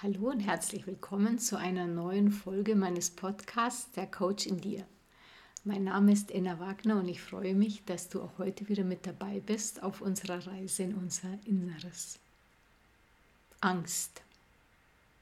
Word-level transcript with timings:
Hallo 0.00 0.30
und 0.30 0.38
herzlich 0.38 0.86
willkommen 0.86 1.40
zu 1.40 1.58
einer 1.58 1.88
neuen 1.88 2.30
Folge 2.30 2.76
meines 2.76 3.10
Podcasts 3.10 3.90
Der 3.96 4.06
Coach 4.06 4.46
in 4.46 4.60
dir. 4.60 4.86
Mein 5.64 5.82
Name 5.82 6.12
ist 6.12 6.30
Enna 6.30 6.60
Wagner 6.60 7.00
und 7.00 7.08
ich 7.08 7.20
freue 7.20 7.56
mich, 7.56 7.84
dass 7.84 8.08
du 8.08 8.22
auch 8.22 8.38
heute 8.38 8.68
wieder 8.68 8.84
mit 8.84 9.08
dabei 9.08 9.40
bist 9.40 9.82
auf 9.82 10.00
unserer 10.00 10.46
Reise 10.46 10.84
in 10.84 10.94
unser 10.94 11.36
Inneres. 11.46 12.20
Angst. 13.60 14.22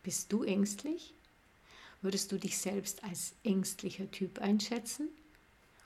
Bist 0.02 0.30
du 0.30 0.42
ängstlich? 0.42 1.14
Würdest 2.02 2.30
du 2.30 2.36
dich 2.36 2.58
selbst 2.58 3.02
als 3.02 3.32
ängstlicher 3.44 4.10
Typ 4.10 4.40
einschätzen? 4.40 5.08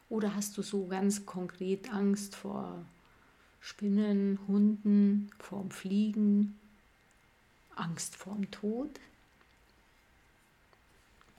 Oder 0.09 0.35
hast 0.35 0.59
du 0.59 0.63
so 0.63 0.89
ganz 0.89 1.25
konkret 1.27 1.93
Angst 1.93 2.35
vor 2.35 2.85
Spinnen, 3.61 4.41
Hunden, 4.49 5.31
vorm 5.39 5.71
Fliegen, 5.71 6.60
Angst 7.81 8.17
vorm 8.17 8.51
Tod. 8.51 8.91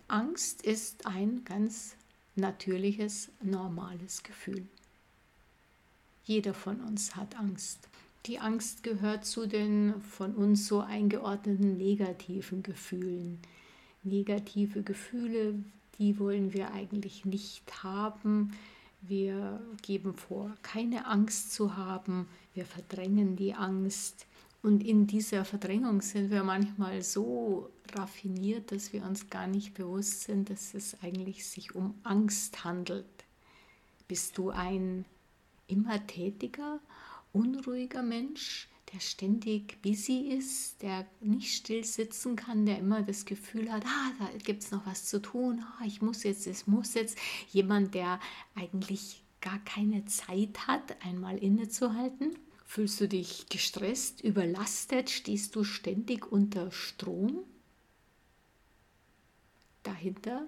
Angst 0.08 0.62
ist 0.64 1.06
ein 1.06 1.46
ganz 1.46 1.96
natürliches, 2.36 3.30
normales 3.42 4.24
Gefühl. 4.24 4.66
Jeder 6.26 6.54
von 6.54 6.82
uns 6.82 7.16
hat 7.16 7.38
Angst. 7.38 7.88
Die 8.26 8.40
Angst 8.40 8.84
gehört 8.84 9.26
zu 9.26 9.48
den 9.48 10.02
von 10.02 10.36
uns 10.36 10.68
so 10.68 10.82
eingeordneten 10.82 11.78
negativen 11.78 12.62
Gefühlen. 12.62 13.40
Negative 14.04 14.84
Gefühle, 14.84 15.56
die 15.98 16.20
wollen 16.20 16.54
wir 16.54 16.74
eigentlich 16.74 17.26
nicht 17.26 17.84
haben. 17.84 18.52
Wir 19.02 19.62
geben 19.82 20.14
vor, 20.14 20.56
keine 20.62 21.08
Angst 21.08 21.54
zu 21.54 21.78
haben. 21.78 22.28
Wir 22.54 22.66
verdrängen 22.66 23.36
die 23.36 23.54
Angst. 23.54 24.26
Und 24.62 24.84
in 24.84 25.08
dieser 25.08 25.44
Verdrängung 25.44 26.02
sind 26.02 26.30
wir 26.30 26.44
manchmal 26.44 27.02
so 27.02 27.70
raffiniert, 27.94 28.72
dass 28.72 28.94
wir 28.94 29.04
uns 29.04 29.30
gar 29.30 29.48
nicht 29.48 29.74
bewusst 29.74 30.22
sind, 30.24 30.50
dass 30.50 30.76
es 30.76 31.02
eigentlich 31.02 31.46
sich 31.46 31.74
um 31.74 31.96
Angst 32.04 32.64
handelt. 32.64 33.06
Bist 34.08 34.38
du 34.38 34.52
ein 34.52 35.06
immer 35.68 36.06
tätiger, 36.06 36.80
unruhiger 37.34 38.04
Mensch, 38.04 38.68
der 38.94 39.00
ständig 39.00 39.82
busy 39.82 40.30
ist, 40.38 40.82
der 40.82 41.08
nicht 41.22 41.56
still 41.56 41.84
sitzen 41.84 42.36
kann, 42.36 42.66
der 42.66 42.78
immer 42.78 43.02
das 43.02 43.26
Gefühl 43.26 43.72
hat, 43.72 43.86
ah, 43.86 44.12
da 44.20 44.38
gibt 44.38 44.64
es 44.64 44.72
noch 44.72 44.86
was 44.86 45.06
zu 45.06 45.22
tun, 45.22 45.64
ah, 45.64 45.86
ich 45.86 46.02
muss 46.02 46.24
jetzt, 46.24 46.46
es 46.46 46.68
muss 46.68 46.94
jetzt. 46.94 47.18
Jemand, 47.50 47.96
der 47.96 48.20
eigentlich 48.54 49.24
gar 49.40 49.60
keine 49.60 50.06
Zeit 50.06 50.68
hat, 50.68 51.04
einmal 51.06 51.38
innezuhalten. 51.38 52.36
Fühlst 52.72 53.02
du 53.02 53.10
dich 53.10 53.48
gestresst, 53.50 54.22
überlastet? 54.22 55.10
Stehst 55.10 55.58
du 55.58 55.66
ständig 55.66 56.32
unter 56.32 56.72
Strom? 56.72 57.44
Dahinter 59.84 60.48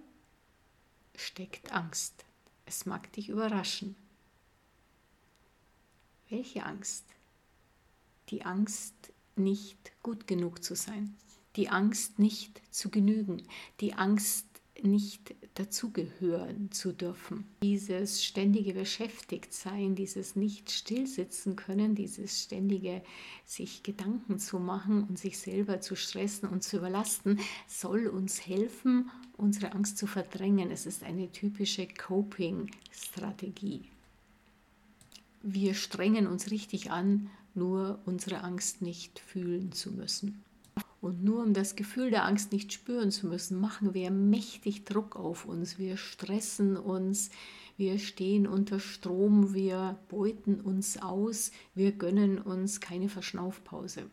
steckt 1.15 1.73
Angst. 1.73 2.23
Es 2.65 2.85
mag 2.85 3.11
dich 3.11 3.27
überraschen. 3.27 3.97
Welche 6.29 6.65
Angst? 6.65 7.03
Die 8.29 8.45
Angst, 8.45 8.95
nicht 9.35 9.91
gut 10.01 10.25
genug 10.25 10.63
zu 10.63 10.77
sein. 10.77 11.17
Die 11.57 11.67
Angst, 11.67 12.19
nicht 12.19 12.61
zu 12.73 12.89
genügen. 12.89 13.45
Die 13.81 13.95
Angst, 13.95 14.47
nicht 14.81 15.35
dazugehören 15.55 16.71
zu 16.71 16.93
dürfen. 16.93 17.45
Dieses 17.61 18.23
ständige 18.23 18.73
Beschäftigtsein, 18.73 19.95
dieses 19.95 20.35
nicht 20.35 20.71
stillsitzen 20.71 21.55
können, 21.55 21.95
dieses 21.95 22.43
ständige 22.43 23.01
sich 23.45 23.83
Gedanken 23.83 24.39
zu 24.39 24.59
machen 24.59 25.03
und 25.03 25.19
sich 25.19 25.37
selber 25.37 25.81
zu 25.81 25.95
stressen 25.95 26.49
und 26.49 26.63
zu 26.63 26.77
überlasten, 26.77 27.39
soll 27.67 28.07
uns 28.07 28.45
helfen, 28.47 29.11
unsere 29.37 29.73
Angst 29.73 29.97
zu 29.97 30.07
verdrängen. 30.07 30.71
Es 30.71 30.85
ist 30.85 31.03
eine 31.03 31.31
typische 31.31 31.87
Coping-Strategie. 31.87 33.83
Wir 35.43 35.73
strengen 35.73 36.27
uns 36.27 36.51
richtig 36.51 36.89
an, 36.89 37.29
nur 37.53 37.99
unsere 38.05 38.41
Angst 38.41 38.81
nicht 38.81 39.19
fühlen 39.19 39.71
zu 39.71 39.91
müssen. 39.91 40.43
Und 41.03 41.21
nur 41.21 41.43
um 41.43 41.53
das 41.53 41.75
Gefühl 41.75 42.11
der 42.11 42.23
Angst 42.23 42.53
nicht 42.53 42.71
spüren 42.71 43.11
zu 43.11 43.27
müssen, 43.27 43.59
machen 43.59 43.93
wir 43.93 44.09
mächtig 44.09 44.85
Druck 44.85 45.17
auf 45.17 45.43
uns. 45.43 45.77
Wir 45.77 45.97
stressen 45.97 46.77
uns, 46.77 47.29
wir 47.75 47.99
stehen 47.99 48.47
unter 48.47 48.79
Strom, 48.79 49.53
wir 49.53 49.99
beuten 50.07 50.61
uns 50.61 51.01
aus, 51.01 51.51
wir 51.75 51.91
gönnen 51.91 52.37
uns 52.37 52.79
keine 52.79 53.09
Verschnaufpause. 53.09 54.03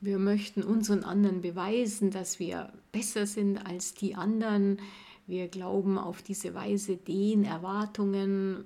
Wir 0.00 0.18
möchten 0.18 0.64
uns 0.64 0.90
und 0.90 1.04
anderen 1.04 1.40
beweisen, 1.40 2.10
dass 2.10 2.40
wir 2.40 2.72
besser 2.90 3.26
sind 3.26 3.64
als 3.64 3.94
die 3.94 4.16
anderen. 4.16 4.80
Wir 5.28 5.46
glauben 5.46 5.98
auf 5.98 6.20
diese 6.20 6.52
Weise 6.52 6.96
den 6.96 7.44
Erwartungen 7.44 8.64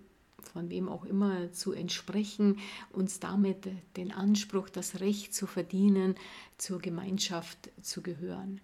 von 0.49 0.71
wem 0.71 0.89
auch 0.89 1.05
immer 1.05 1.53
zu 1.53 1.73
entsprechen, 1.73 2.59
uns 2.91 3.21
damit 3.21 3.69
den 3.97 4.13
Anspruch, 4.13 4.69
das 4.69 5.01
Recht 5.01 5.35
zu 5.35 5.47
verdienen, 5.47 6.15
zur 6.59 6.79
Gemeinschaft 6.81 7.71
zu 7.83 8.03
gehören. 8.03 8.61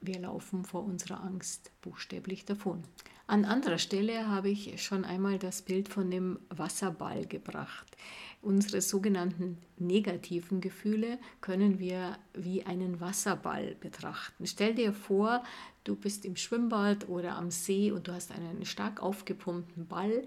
Wir 0.00 0.20
laufen 0.20 0.64
vor 0.64 0.84
unserer 0.84 1.22
Angst 1.24 1.72
buchstäblich 1.82 2.44
davon. 2.44 2.84
An 3.26 3.44
anderer 3.44 3.78
Stelle 3.78 4.28
habe 4.28 4.48
ich 4.48 4.82
schon 4.82 5.04
einmal 5.04 5.38
das 5.38 5.60
Bild 5.60 5.88
von 5.88 6.10
dem 6.10 6.38
Wasserball 6.48 7.26
gebracht. 7.26 7.96
Unsere 8.40 8.80
sogenannten 8.80 9.58
negativen 9.76 10.60
Gefühle 10.60 11.18
können 11.40 11.78
wir 11.78 12.16
wie 12.32 12.64
einen 12.64 13.00
Wasserball 13.00 13.74
betrachten. 13.74 14.46
Stell 14.46 14.74
dir 14.74 14.92
vor, 14.92 15.42
du 15.84 15.96
bist 15.96 16.24
im 16.24 16.36
Schwimmbad 16.36 17.08
oder 17.08 17.36
am 17.36 17.50
See 17.50 17.90
und 17.90 18.08
du 18.08 18.12
hast 18.12 18.30
einen 18.30 18.64
stark 18.64 19.02
aufgepumpten 19.02 19.88
Ball, 19.88 20.24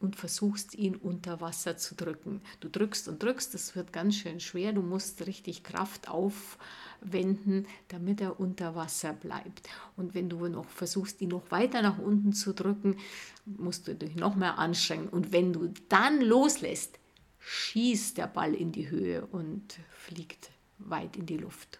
und 0.00 0.16
versuchst 0.16 0.74
ihn 0.74 0.96
unter 0.96 1.40
Wasser 1.40 1.76
zu 1.76 1.94
drücken. 1.94 2.40
Du 2.60 2.68
drückst 2.68 3.06
und 3.08 3.22
drückst, 3.22 3.52
das 3.52 3.76
wird 3.76 3.92
ganz 3.92 4.16
schön 4.16 4.40
schwer. 4.40 4.72
Du 4.72 4.80
musst 4.80 5.26
richtig 5.26 5.62
Kraft 5.62 6.08
aufwenden, 6.08 7.66
damit 7.88 8.22
er 8.22 8.40
unter 8.40 8.74
Wasser 8.74 9.12
bleibt. 9.12 9.68
Und 9.96 10.14
wenn 10.14 10.30
du 10.30 10.48
noch 10.48 10.68
versuchst, 10.68 11.20
ihn 11.20 11.28
noch 11.28 11.50
weiter 11.50 11.82
nach 11.82 11.98
unten 11.98 12.32
zu 12.32 12.54
drücken, 12.54 12.96
musst 13.44 13.88
du 13.88 13.94
dich 13.94 14.16
noch 14.16 14.36
mehr 14.36 14.58
anstrengen. 14.58 15.08
Und 15.08 15.32
wenn 15.32 15.52
du 15.52 15.72
dann 15.90 16.22
loslässt, 16.22 16.98
schießt 17.38 18.16
der 18.16 18.26
Ball 18.26 18.54
in 18.54 18.72
die 18.72 18.88
Höhe 18.88 19.26
und 19.26 19.78
fliegt 19.90 20.50
weit 20.78 21.16
in 21.16 21.26
die 21.26 21.36
Luft. 21.36 21.78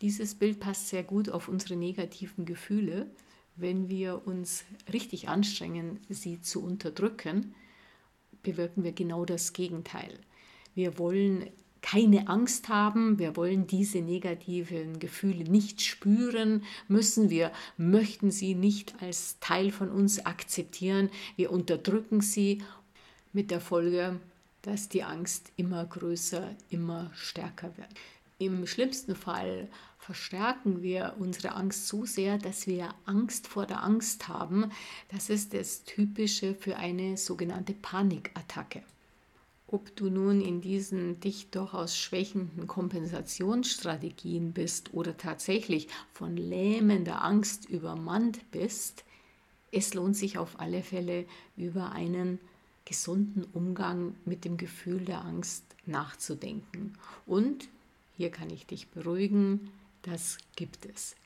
Dieses 0.00 0.34
Bild 0.34 0.60
passt 0.60 0.88
sehr 0.88 1.02
gut 1.02 1.28
auf 1.28 1.48
unsere 1.48 1.76
negativen 1.76 2.46
Gefühle 2.46 3.10
wenn 3.56 3.88
wir 3.88 4.26
uns 4.26 4.64
richtig 4.92 5.28
anstrengen, 5.28 6.00
sie 6.08 6.40
zu 6.40 6.62
unterdrücken, 6.62 7.54
bewirken 8.42 8.84
wir 8.84 8.92
genau 8.92 9.24
das 9.24 9.52
Gegenteil. 9.52 10.12
Wir 10.74 10.98
wollen 10.98 11.50
keine 11.80 12.28
Angst 12.28 12.68
haben, 12.68 13.18
wir 13.18 13.36
wollen 13.36 13.66
diese 13.66 14.00
negativen 14.00 14.98
Gefühle 14.98 15.44
nicht 15.44 15.82
spüren 15.82 16.64
müssen, 16.88 17.30
wir 17.30 17.52
möchten 17.76 18.30
sie 18.30 18.54
nicht 18.54 19.00
als 19.00 19.38
Teil 19.38 19.70
von 19.70 19.90
uns 19.90 20.24
akzeptieren, 20.26 21.10
wir 21.36 21.52
unterdrücken 21.52 22.20
sie 22.20 22.62
mit 23.32 23.50
der 23.50 23.60
Folge, 23.60 24.18
dass 24.62 24.88
die 24.88 25.04
Angst 25.04 25.52
immer 25.56 25.84
größer, 25.84 26.56
immer 26.70 27.12
stärker 27.14 27.76
wird. 27.76 27.88
Im 28.38 28.66
schlimmsten 28.66 29.16
Fall 29.16 29.68
verstärken 29.98 30.82
wir 30.82 31.14
unsere 31.18 31.54
Angst 31.54 31.88
so 31.88 32.04
sehr, 32.04 32.36
dass 32.36 32.66
wir 32.66 32.94
Angst 33.06 33.46
vor 33.46 33.64
der 33.64 33.82
Angst 33.82 34.28
haben. 34.28 34.70
Das 35.08 35.30
ist 35.30 35.54
das 35.54 35.84
Typische 35.84 36.54
für 36.54 36.76
eine 36.76 37.16
sogenannte 37.16 37.72
Panikattacke. 37.72 38.82
Ob 39.68 39.96
du 39.96 40.10
nun 40.10 40.42
in 40.42 40.60
diesen 40.60 41.18
dich 41.18 41.50
durchaus 41.50 41.96
schwächenden 41.96 42.66
Kompensationsstrategien 42.66 44.52
bist 44.52 44.92
oder 44.92 45.16
tatsächlich 45.16 45.88
von 46.12 46.36
lähmender 46.36 47.24
Angst 47.24 47.68
übermannt 47.68 48.50
bist, 48.50 49.02
es 49.72 49.94
lohnt 49.94 50.14
sich 50.14 50.36
auf 50.36 50.60
alle 50.60 50.82
Fälle 50.82 51.24
über 51.56 51.92
einen 51.92 52.38
gesunden 52.84 53.44
Umgang 53.54 54.14
mit 54.24 54.44
dem 54.44 54.56
Gefühl 54.56 55.04
der 55.04 55.24
Angst 55.24 55.64
nachzudenken. 55.86 56.92
Und 57.26 57.68
hier 58.16 58.30
kann 58.30 58.50
ich 58.50 58.66
dich 58.66 58.88
beruhigen, 58.88 59.70
das 60.02 60.38
gibt 60.56 60.86
es. 60.86 61.16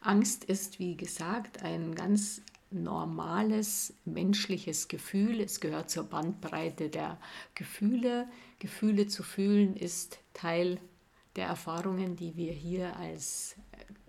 Angst 0.00 0.44
ist, 0.44 0.78
wie 0.78 0.96
gesagt, 0.96 1.62
ein 1.62 1.94
ganz 1.94 2.42
normales 2.70 3.94
menschliches 4.04 4.88
Gefühl. 4.88 5.40
Es 5.40 5.60
gehört 5.60 5.90
zur 5.90 6.04
Bandbreite 6.04 6.88
der 6.90 7.18
Gefühle. 7.54 8.28
Gefühle 8.58 9.06
zu 9.06 9.22
fühlen 9.22 9.76
ist 9.76 10.18
Teil 10.34 10.78
der 11.36 11.46
Erfahrungen, 11.46 12.16
die 12.16 12.36
wir 12.36 12.52
hier 12.52 12.96
als 12.96 13.56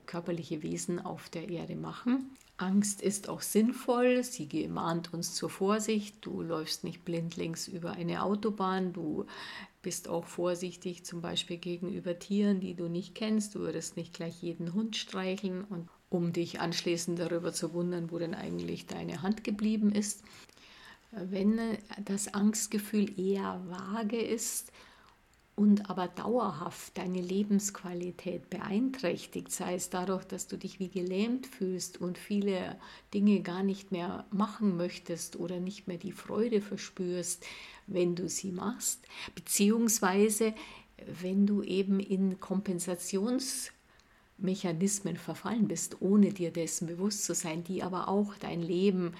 körperliche 0.05 0.63
Wesen 0.63 0.99
auf 0.99 1.29
der 1.29 1.49
Erde 1.49 1.75
machen. 1.75 2.31
Angst 2.57 3.01
ist 3.01 3.27
auch 3.27 3.41
sinnvoll, 3.41 4.23
sie 4.23 4.67
mahnt 4.69 5.13
uns 5.13 5.35
zur 5.35 5.49
Vorsicht. 5.49 6.17
Du 6.21 6.41
läufst 6.41 6.85
nicht 6.85 7.03
blindlings 7.03 7.67
über 7.67 7.91
eine 7.91 8.23
Autobahn, 8.23 8.93
du 8.93 9.25
bist 9.85 10.07
auch 10.07 10.25
vorsichtig 10.25 11.05
zum 11.05 11.21
Beispiel 11.21 11.57
gegenüber 11.57 12.17
Tieren, 12.17 12.59
die 12.59 12.73
du 12.73 12.87
nicht 12.87 13.13
kennst. 13.13 13.53
Du 13.53 13.59
würdest 13.59 13.97
nicht 13.97 14.15
gleich 14.15 14.41
jeden 14.41 14.73
Hund 14.73 14.95
streicheln 14.95 15.63
und 15.63 15.89
um 16.09 16.33
dich 16.33 16.59
anschließend 16.59 17.19
darüber 17.19 17.53
zu 17.53 17.71
wundern, 17.71 18.09
wo 18.09 18.17
denn 18.17 18.33
eigentlich 18.33 18.87
deine 18.87 19.21
Hand 19.21 19.43
geblieben 19.43 19.91
ist. 19.91 20.23
Wenn 21.11 21.59
das 22.03 22.33
Angstgefühl 22.33 23.19
eher 23.19 23.61
vage 23.67 24.19
ist, 24.19 24.71
und 25.55 25.89
aber 25.89 26.09
dauerhaft 26.09 26.97
deine 26.97 27.21
Lebensqualität 27.21 28.49
beeinträchtigt, 28.49 29.49
sei 29.51 29.75
es 29.75 29.89
dadurch, 29.89 30.25
dass 30.25 30.47
du 30.47 30.57
dich 30.57 30.79
wie 30.79 30.89
gelähmt 30.89 31.47
fühlst 31.47 32.01
und 32.01 32.17
viele 32.17 32.75
Dinge 33.13 33.41
gar 33.41 33.63
nicht 33.63 33.91
mehr 33.91 34.25
machen 34.31 34.75
möchtest 34.75 35.37
oder 35.37 35.61
nicht 35.61 35.87
mehr 35.87 35.97
die 35.97 36.11
Freude 36.11 36.59
verspürst, 36.59 37.45
wenn 37.87 38.15
du 38.15 38.27
sie 38.27 38.51
machst, 38.51 39.07
beziehungsweise 39.33 40.53
wenn 41.21 41.47
du 41.47 41.61
eben 41.61 42.01
in 42.01 42.41
Kompensationsmechanismen 42.41 45.15
verfallen 45.15 45.69
bist, 45.69 46.01
ohne 46.01 46.33
dir 46.33 46.51
dessen 46.51 46.87
bewusst 46.87 47.23
zu 47.23 47.33
sein, 47.33 47.63
die 47.63 47.81
aber 47.81 48.09
auch 48.09 48.35
dein 48.35 48.61
Leben 48.61 49.13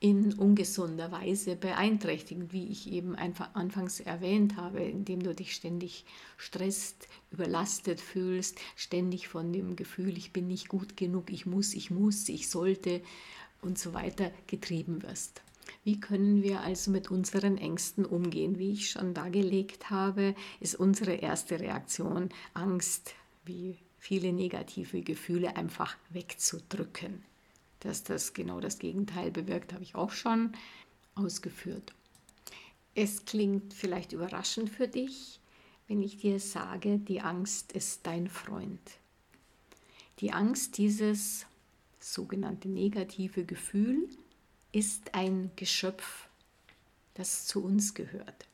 in 0.00 0.34
ungesunder 0.34 1.10
Weise 1.10 1.56
beeinträchtigen, 1.56 2.52
wie 2.52 2.68
ich 2.68 2.92
eben 2.92 3.16
einfach 3.16 3.54
anfangs 3.54 3.98
erwähnt 3.98 4.56
habe, 4.56 4.80
indem 4.80 5.22
du 5.22 5.34
dich 5.34 5.54
ständig 5.54 6.04
stresst, 6.36 7.08
überlastet 7.32 8.00
fühlst, 8.00 8.58
ständig 8.76 9.26
von 9.26 9.52
dem 9.52 9.74
Gefühl, 9.74 10.16
ich 10.16 10.32
bin 10.32 10.46
nicht 10.46 10.68
gut 10.68 10.96
genug, 10.96 11.30
ich 11.32 11.46
muss, 11.46 11.74
ich 11.74 11.90
muss, 11.90 12.28
ich 12.28 12.48
sollte 12.48 13.02
und 13.60 13.78
so 13.78 13.92
weiter 13.92 14.30
getrieben 14.46 15.02
wirst. 15.02 15.42
Wie 15.84 15.98
können 15.98 16.42
wir 16.42 16.60
also 16.60 16.90
mit 16.90 17.10
unseren 17.10 17.58
Ängsten 17.58 18.04
umgehen? 18.04 18.58
Wie 18.58 18.72
ich 18.72 18.90
schon 18.90 19.14
dargelegt 19.14 19.90
habe, 19.90 20.34
ist 20.60 20.76
unsere 20.76 21.14
erste 21.14 21.58
Reaktion 21.58 22.30
Angst, 22.54 23.14
wie 23.44 23.76
viele 23.98 24.32
negative 24.32 25.02
Gefühle 25.02 25.56
einfach 25.56 25.96
wegzudrücken. 26.10 27.24
Dass 27.80 28.02
das 28.02 28.34
genau 28.34 28.60
das 28.60 28.78
Gegenteil 28.78 29.30
bewirkt, 29.30 29.72
habe 29.72 29.84
ich 29.84 29.94
auch 29.94 30.10
schon 30.10 30.52
ausgeführt. 31.14 31.94
Es 32.94 33.24
klingt 33.24 33.74
vielleicht 33.74 34.12
überraschend 34.12 34.70
für 34.70 34.88
dich, 34.88 35.40
wenn 35.86 36.02
ich 36.02 36.18
dir 36.18 36.40
sage, 36.40 36.98
die 36.98 37.20
Angst 37.20 37.72
ist 37.72 38.06
dein 38.06 38.28
Freund. 38.28 38.80
Die 40.20 40.32
Angst, 40.32 40.78
dieses 40.78 41.46
sogenannte 42.00 42.68
negative 42.68 43.44
Gefühl, 43.44 44.08
ist 44.72 45.14
ein 45.14 45.50
Geschöpf, 45.56 46.28
das 47.14 47.46
zu 47.46 47.64
uns 47.64 47.94
gehört. 47.94 48.46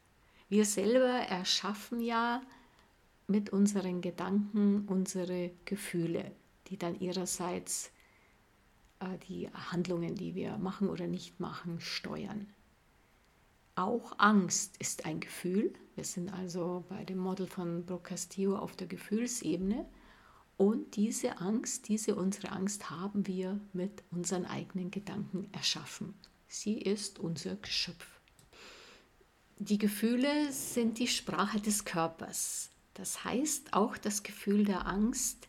Wir 0.49 0.65
selber 0.65 1.09
erschaffen 1.09 2.01
ja 2.01 2.43
mit 3.27 3.51
unseren 3.51 4.01
Gedanken 4.01 4.85
unsere 4.87 5.51
Gefühle, 5.65 6.31
die 6.69 6.77
dann 6.77 7.01
ihrerseits 7.01 7.91
die 9.29 9.49
Handlungen, 9.53 10.15
die 10.15 10.35
wir 10.35 10.59
machen 10.59 10.89
oder 10.89 11.07
nicht 11.07 11.41
machen, 11.41 11.81
steuern. 11.81 12.49
Auch 13.77 14.19
Angst 14.19 14.77
ist 14.79 15.05
ein 15.05 15.21
Gefühl. 15.21 15.73
Wir 15.97 16.05
sind 16.05 16.33
also 16.33 16.85
bei 16.89 17.05
dem 17.05 17.19
Model 17.19 17.47
von 17.47 17.85
Brooke 17.85 18.11
Castillo 18.11 18.57
auf 18.57 18.77
der 18.77 18.87
Gefühlsebene. 18.87 19.85
Und 20.57 20.95
diese 20.95 21.41
Angst, 21.41 21.89
diese 21.89 22.15
unsere 22.15 22.53
Angst 22.53 22.91
haben 22.91 23.27
wir 23.27 23.59
mit 23.73 24.05
unseren 24.13 24.47
eigenen 24.47 24.93
Gedanken 24.93 25.49
erschaffen. 25.53 26.15
Sie 26.47 26.79
ist 26.79 27.19
unser 27.19 27.57
Geschöpf. 27.57 28.07
Die 29.59 29.79
Gefühle 29.79 30.53
sind 30.53 30.99
die 30.99 31.09
Sprache 31.09 31.61
des 31.61 31.85
Körpers. 31.85 32.71
Das 32.95 33.25
heißt, 33.25 33.73
auch 33.73 33.97
das 33.97 34.23
Gefühl 34.23 34.65
der 34.65 34.87
Angst 34.87 35.49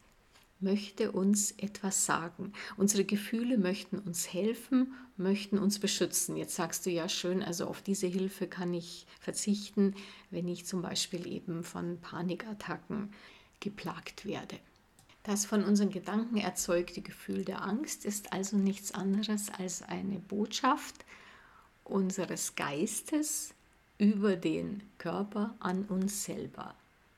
möchte 0.59 1.11
uns 1.11 1.51
etwas 1.51 2.05
sagen. 2.05 2.53
Unsere 2.77 3.03
Gefühle 3.05 3.57
möchten 3.57 3.99
uns 3.99 4.31
helfen, 4.31 4.93
möchten 5.17 5.57
uns 5.57 5.79
beschützen. 5.79 6.35
Jetzt 6.35 6.55
sagst 6.55 6.85
du 6.85 6.89
ja 6.89 7.09
schön, 7.09 7.43
also 7.43 7.67
auf 7.67 7.81
diese 7.81 8.07
Hilfe 8.07 8.47
kann 8.47 8.73
ich 8.73 9.05
verzichten, 9.19 9.95
wenn 10.31 10.47
ich 10.47 10.65
zum 10.65 10.81
Beispiel 10.81 11.27
eben 11.27 11.63
von 11.63 11.99
Panikattacken 11.99 13.11
geplagt 13.59 14.25
werde. 14.25 14.57
Das 15.23 15.45
von 15.45 15.63
unseren 15.63 15.89
Gedanken 15.89 16.37
erzeugte 16.37 17.01
Gefühl 17.01 17.45
der 17.45 17.63
Angst 17.63 18.05
ist 18.05 18.31
also 18.31 18.57
nichts 18.57 18.91
anderes 18.91 19.49
als 19.49 19.81
eine 19.81 20.19
Botschaft 20.19 21.03
unseres 21.83 22.55
Geistes 22.55 23.53
über 23.97 24.35
den 24.35 24.83
Körper 24.97 25.55
an 25.59 25.85
uns 25.85 26.25
selber. 26.25 26.75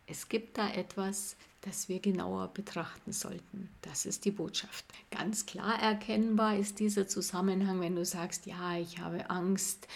Es 0.08 0.30
gibt 0.30 0.58
da 0.58 0.70
etwas, 0.72 1.36
das 1.62 1.90
wir 1.90 2.00
genauer 2.00 2.48
betrachten 2.54 3.12
sollten. 3.12 3.70
Das 3.82 4.06
ist 4.06 4.24
die 4.24 4.32
Botschaft. 4.32 4.86
Ganz 5.12 5.46
klar 5.46 5.82
erkennbar 5.82 6.58
ist 6.58 6.80
dieser 6.80 7.08
Zusammenhang, 7.08 7.82
wenn 7.82 7.96
du 7.96 8.06
sagst, 8.06 8.46
ja, 8.46 8.78
ich 8.78 9.00
habe 9.00 9.30
Angst 9.30 9.88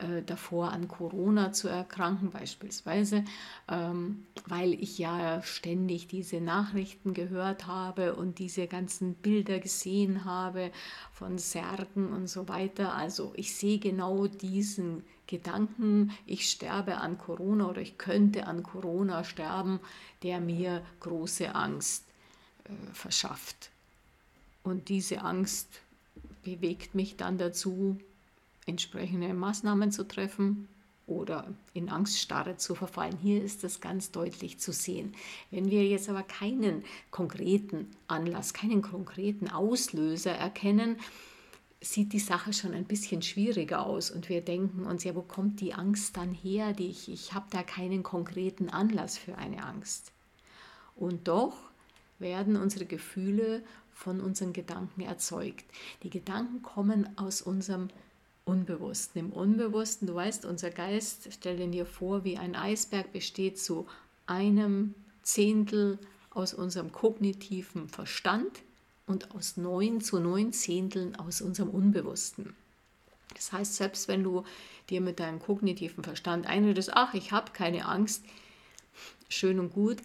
äh, 0.00 0.22
davor, 0.22 0.72
an 0.72 0.88
Corona 0.88 1.52
zu 1.52 1.68
erkranken, 1.68 2.30
beispielsweise, 2.30 3.24
ähm, 3.68 4.26
weil 4.46 4.72
ich 4.74 4.98
ja 4.98 5.42
ständig 5.42 6.08
diese 6.08 6.40
Nachrichten 6.40 7.14
gehört 7.14 7.66
habe 7.66 8.14
und 8.14 8.38
diese 8.38 8.66
ganzen 8.66 9.14
Bilder 9.14 9.58
gesehen 9.58 10.24
habe 10.24 10.70
von 11.12 11.38
Särgen 11.38 12.12
und 12.12 12.28
so 12.28 12.48
weiter. 12.48 12.94
Also 12.94 13.32
ich 13.36 13.54
sehe 13.54 13.78
genau 13.78 14.26
diesen 14.26 15.04
Gedanken, 15.26 16.12
ich 16.26 16.50
sterbe 16.50 16.96
an 16.96 17.18
Corona 17.18 17.68
oder 17.68 17.80
ich 17.80 17.98
könnte 17.98 18.46
an 18.46 18.62
Corona 18.62 19.22
sterben, 19.22 19.80
der 20.22 20.40
mir 20.40 20.82
große 21.00 21.54
Angst 21.54 22.04
äh, 22.64 22.70
verschafft. 22.94 23.70
Und 24.62 24.88
diese 24.88 25.22
Angst 25.22 25.68
bewegt 26.42 26.94
mich 26.94 27.16
dann 27.16 27.38
dazu, 27.38 27.98
entsprechende 28.66 29.32
Maßnahmen 29.34 29.90
zu 29.90 30.06
treffen 30.06 30.68
oder 31.06 31.52
in 31.74 31.88
Angststarre 31.88 32.56
zu 32.56 32.74
verfallen. 32.74 33.18
Hier 33.20 33.42
ist 33.42 33.64
das 33.64 33.80
ganz 33.80 34.12
deutlich 34.12 34.58
zu 34.58 34.72
sehen. 34.72 35.12
Wenn 35.50 35.70
wir 35.70 35.84
jetzt 35.86 36.08
aber 36.08 36.22
keinen 36.22 36.84
konkreten 37.10 37.88
Anlass, 38.06 38.54
keinen 38.54 38.80
konkreten 38.80 39.48
Auslöser 39.48 40.32
erkennen, 40.32 40.96
sieht 41.80 42.12
die 42.12 42.18
Sache 42.18 42.52
schon 42.52 42.74
ein 42.74 42.84
bisschen 42.84 43.22
schwieriger 43.22 43.86
aus 43.86 44.10
und 44.10 44.28
wir 44.28 44.42
denken 44.42 44.84
uns, 44.84 45.04
ja, 45.04 45.14
wo 45.14 45.22
kommt 45.22 45.60
die 45.60 45.74
Angst 45.74 46.16
dann 46.16 46.32
her? 46.32 46.72
Die 46.72 46.88
ich 46.88 47.10
ich 47.10 47.32
habe 47.32 47.46
da 47.50 47.62
keinen 47.62 48.02
konkreten 48.02 48.68
Anlass 48.68 49.18
für 49.18 49.36
eine 49.36 49.64
Angst. 49.64 50.12
Und 50.94 51.26
doch 51.26 51.56
werden 52.18 52.56
unsere 52.56 52.84
Gefühle 52.84 53.64
von 53.92 54.20
unseren 54.20 54.52
Gedanken 54.52 55.00
erzeugt. 55.00 55.64
Die 56.02 56.10
Gedanken 56.10 56.62
kommen 56.62 57.18
aus 57.18 57.40
unserem 57.40 57.88
Unbewussten. 58.50 59.20
Im 59.20 59.32
Unbewussten, 59.32 60.08
du 60.08 60.14
weißt, 60.14 60.44
unser 60.44 60.70
Geist, 60.70 61.28
stell 61.30 61.56
dir 61.70 61.86
vor, 61.86 62.24
wie 62.24 62.36
ein 62.36 62.56
Eisberg 62.56 63.12
besteht 63.12 63.60
zu 63.60 63.86
einem 64.26 64.94
Zehntel 65.22 65.98
aus 66.30 66.52
unserem 66.52 66.90
kognitiven 66.90 67.88
Verstand 67.88 68.50
und 69.06 69.32
aus 69.34 69.56
neun 69.56 70.00
zu 70.00 70.18
neun 70.18 70.52
Zehnteln 70.52 71.14
aus 71.16 71.40
unserem 71.40 71.70
Unbewussten. 71.70 72.54
Das 73.34 73.52
heißt, 73.52 73.76
selbst 73.76 74.08
wenn 74.08 74.24
du 74.24 74.44
dir 74.88 75.00
mit 75.00 75.20
deinem 75.20 75.38
kognitiven 75.38 76.02
Verstand 76.02 76.46
einredest, 76.46 76.90
ach, 76.94 77.14
ich 77.14 77.30
habe 77.30 77.52
keine 77.52 77.86
Angst, 77.86 78.24
schön 79.28 79.60
und 79.60 79.72
gut, 79.72 79.98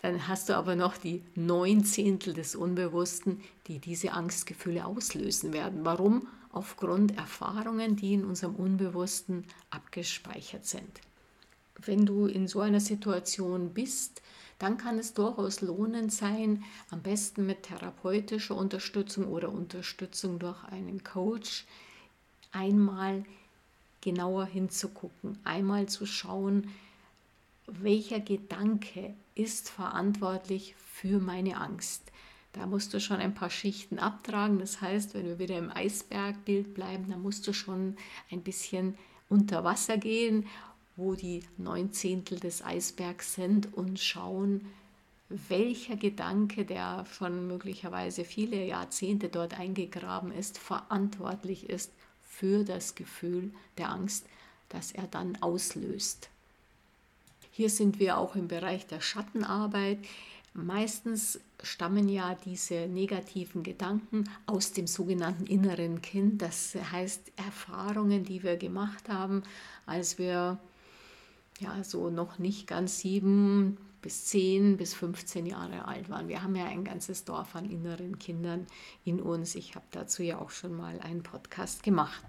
dann 0.00 0.26
hast 0.26 0.48
du 0.48 0.56
aber 0.56 0.74
noch 0.74 0.96
die 0.96 1.22
neun 1.34 1.84
Zehntel 1.84 2.32
des 2.32 2.56
Unbewussten, 2.56 3.42
die 3.66 3.78
diese 3.78 4.12
Angstgefühle 4.12 4.86
auslösen 4.86 5.52
werden. 5.52 5.84
Warum? 5.84 6.26
Aufgrund 6.54 7.16
Erfahrungen, 7.16 7.96
die 7.96 8.14
in 8.14 8.24
unserem 8.24 8.54
Unbewussten 8.54 9.44
abgespeichert 9.70 10.66
sind. 10.66 11.00
Wenn 11.76 12.06
du 12.06 12.26
in 12.26 12.48
so 12.48 12.60
einer 12.60 12.80
Situation 12.80 13.74
bist, 13.74 14.22
dann 14.58 14.78
kann 14.78 14.98
es 14.98 15.14
durchaus 15.14 15.60
lohnend 15.60 16.12
sein, 16.12 16.62
am 16.90 17.02
besten 17.02 17.44
mit 17.44 17.64
therapeutischer 17.64 18.54
Unterstützung 18.54 19.26
oder 19.26 19.50
Unterstützung 19.50 20.38
durch 20.38 20.62
einen 20.64 21.02
Coach 21.02 21.64
einmal 22.52 23.24
genauer 24.00 24.46
hinzugucken, 24.46 25.38
einmal 25.44 25.86
zu 25.86 26.06
schauen, 26.06 26.70
welcher 27.66 28.20
Gedanke 28.20 29.14
ist 29.34 29.70
verantwortlich 29.70 30.74
für 30.76 31.18
meine 31.18 31.56
Angst. 31.56 32.02
Da 32.54 32.66
musst 32.66 32.94
du 32.94 33.00
schon 33.00 33.18
ein 33.18 33.34
paar 33.34 33.50
Schichten 33.50 33.98
abtragen. 33.98 34.58
Das 34.58 34.80
heißt, 34.80 35.14
wenn 35.14 35.26
wir 35.26 35.38
wieder 35.38 35.58
im 35.58 35.70
Eisbergbild 35.70 36.72
bleiben, 36.72 37.10
dann 37.10 37.22
musst 37.22 37.46
du 37.46 37.52
schon 37.52 37.96
ein 38.30 38.42
bisschen 38.42 38.96
unter 39.28 39.64
Wasser 39.64 39.98
gehen, 39.98 40.46
wo 40.96 41.14
die 41.14 41.42
neun 41.58 41.92
Zehntel 41.92 42.38
des 42.38 42.64
Eisbergs 42.64 43.34
sind 43.34 43.74
und 43.74 43.98
schauen, 43.98 44.60
welcher 45.28 45.96
Gedanke, 45.96 46.64
der 46.64 47.06
schon 47.06 47.48
möglicherweise 47.48 48.24
viele 48.24 48.64
Jahrzehnte 48.64 49.28
dort 49.28 49.58
eingegraben 49.58 50.30
ist, 50.30 50.58
verantwortlich 50.58 51.68
ist 51.68 51.90
für 52.22 52.62
das 52.62 52.94
Gefühl 52.94 53.50
der 53.78 53.90
Angst, 53.90 54.26
das 54.68 54.92
er 54.92 55.08
dann 55.08 55.36
auslöst. 55.40 56.28
Hier 57.50 57.70
sind 57.70 57.98
wir 57.98 58.18
auch 58.18 58.36
im 58.36 58.48
Bereich 58.48 58.86
der 58.86 59.00
Schattenarbeit. 59.00 59.98
Meistens 60.52 61.40
stammen 61.64 62.08
ja 62.08 62.34
diese 62.44 62.86
negativen 62.86 63.62
Gedanken 63.62 64.28
aus 64.46 64.72
dem 64.72 64.86
sogenannten 64.86 65.46
inneren 65.46 66.02
Kind. 66.02 66.42
Das 66.42 66.74
heißt 66.74 67.32
Erfahrungen, 67.36 68.24
die 68.24 68.42
wir 68.42 68.56
gemacht 68.56 69.08
haben, 69.08 69.42
als 69.86 70.18
wir 70.18 70.58
ja 71.60 71.84
so 71.84 72.10
noch 72.10 72.38
nicht 72.38 72.66
ganz 72.66 72.98
sieben 73.00 73.78
bis 74.04 74.26
zehn 74.26 74.76
bis 74.76 74.92
15 74.92 75.46
Jahre 75.46 75.88
alt 75.88 76.10
waren. 76.10 76.28
Wir 76.28 76.42
haben 76.42 76.54
ja 76.56 76.66
ein 76.66 76.84
ganzes 76.84 77.24
Dorf 77.24 77.56
an 77.56 77.70
inneren 77.70 78.18
Kindern 78.18 78.66
in 79.04 79.18
uns. 79.18 79.54
Ich 79.54 79.74
habe 79.76 79.86
dazu 79.92 80.22
ja 80.22 80.38
auch 80.38 80.50
schon 80.50 80.76
mal 80.76 81.00
einen 81.00 81.22
Podcast 81.22 81.82
gemacht. 81.82 82.22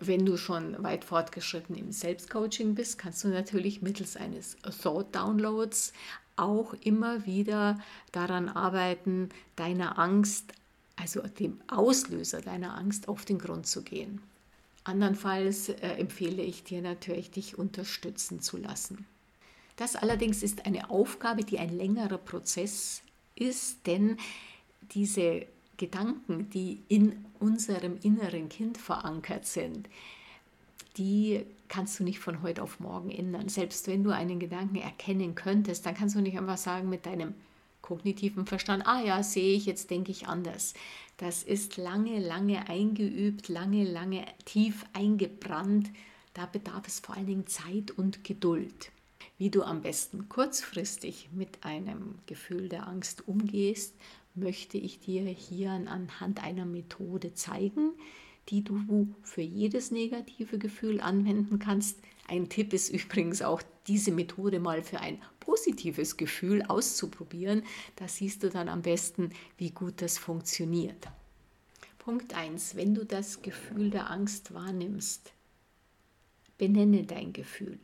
Wenn 0.00 0.26
du 0.26 0.36
schon 0.36 0.82
weit 0.82 1.04
fortgeschritten 1.04 1.76
im 1.76 1.92
Selbstcoaching 1.92 2.74
bist, 2.74 2.98
kannst 2.98 3.22
du 3.22 3.28
natürlich 3.28 3.82
mittels 3.82 4.16
eines 4.16 4.56
Thought 4.82 5.14
Downloads 5.14 5.92
auch 6.36 6.74
immer 6.74 7.26
wieder 7.26 7.78
daran 8.12 8.48
arbeiten, 8.48 9.28
deiner 9.56 9.98
Angst, 9.98 10.52
also 10.96 11.20
dem 11.22 11.60
Auslöser 11.68 12.40
deiner 12.40 12.76
Angst 12.76 13.08
auf 13.08 13.24
den 13.24 13.38
Grund 13.38 13.66
zu 13.66 13.82
gehen. 13.82 14.20
Andernfalls 14.84 15.70
äh, 15.70 15.94
empfehle 15.96 16.42
ich 16.42 16.64
dir 16.64 16.82
natürlich, 16.82 17.30
dich 17.30 17.58
unterstützen 17.58 18.40
zu 18.40 18.58
lassen. 18.58 19.06
Das 19.76 19.96
allerdings 19.96 20.42
ist 20.42 20.66
eine 20.66 20.90
Aufgabe, 20.90 21.42
die 21.42 21.58
ein 21.58 21.76
längerer 21.76 22.18
Prozess 22.18 23.02
ist, 23.34 23.86
denn 23.86 24.18
diese 24.92 25.46
Gedanken, 25.76 26.50
die 26.50 26.82
in 26.88 27.24
unserem 27.40 27.98
inneren 28.02 28.48
Kind 28.48 28.78
verankert 28.78 29.46
sind, 29.46 29.88
die 30.96 31.44
kannst 31.68 31.98
du 31.98 32.04
nicht 32.04 32.20
von 32.20 32.42
heute 32.42 32.62
auf 32.62 32.80
morgen 32.80 33.10
ändern. 33.10 33.48
Selbst 33.48 33.86
wenn 33.88 34.04
du 34.04 34.10
einen 34.10 34.38
Gedanken 34.38 34.76
erkennen 34.76 35.34
könntest, 35.34 35.86
dann 35.86 35.94
kannst 35.94 36.14
du 36.14 36.20
nicht 36.20 36.38
einfach 36.38 36.58
sagen 36.58 36.88
mit 36.88 37.06
deinem 37.06 37.34
kognitiven 37.82 38.46
Verstand, 38.46 38.86
ah 38.86 39.02
ja, 39.02 39.22
sehe 39.22 39.54
ich, 39.54 39.66
jetzt 39.66 39.90
denke 39.90 40.10
ich 40.10 40.26
anders. 40.26 40.72
Das 41.18 41.42
ist 41.42 41.76
lange, 41.76 42.18
lange 42.18 42.68
eingeübt, 42.68 43.48
lange, 43.48 43.84
lange 43.84 44.24
tief 44.46 44.86
eingebrannt. 44.94 45.90
Da 46.32 46.46
bedarf 46.46 46.88
es 46.88 47.00
vor 47.00 47.14
allen 47.14 47.26
Dingen 47.26 47.46
Zeit 47.46 47.90
und 47.90 48.24
Geduld. 48.24 48.90
Wie 49.36 49.50
du 49.50 49.62
am 49.62 49.82
besten 49.82 50.28
kurzfristig 50.28 51.28
mit 51.32 51.64
einem 51.64 52.18
Gefühl 52.26 52.68
der 52.68 52.88
Angst 52.88 53.28
umgehst, 53.28 53.94
möchte 54.34 54.78
ich 54.78 55.00
dir 55.00 55.22
hier 55.24 55.70
anhand 55.70 56.42
einer 56.42 56.64
Methode 56.64 57.34
zeigen, 57.34 57.92
die 58.48 58.62
du 58.62 59.14
für 59.22 59.42
jedes 59.42 59.90
negative 59.90 60.58
Gefühl 60.58 61.00
anwenden 61.00 61.58
kannst. 61.58 61.98
Ein 62.28 62.48
Tipp 62.48 62.72
ist 62.72 62.90
übrigens 62.90 63.42
auch, 63.42 63.62
diese 63.86 64.12
Methode 64.12 64.60
mal 64.60 64.82
für 64.82 65.00
ein 65.00 65.20
positives 65.40 66.16
Gefühl 66.16 66.62
auszuprobieren. 66.62 67.62
Da 67.96 68.08
siehst 68.08 68.42
du 68.42 68.48
dann 68.48 68.68
am 68.68 68.82
besten, 68.82 69.30
wie 69.58 69.70
gut 69.70 70.00
das 70.00 70.18
funktioniert. 70.18 71.08
Punkt 71.98 72.34
1. 72.34 72.76
Wenn 72.76 72.94
du 72.94 73.04
das 73.04 73.42
Gefühl 73.42 73.90
der 73.90 74.10
Angst 74.10 74.52
wahrnimmst, 74.54 75.32
benenne 76.58 77.04
dein 77.04 77.32
Gefühl. 77.32 77.78